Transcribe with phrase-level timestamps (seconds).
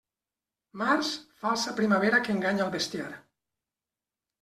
[0.83, 1.11] Març,
[1.43, 3.15] falsa primavera que enganya al bestiar.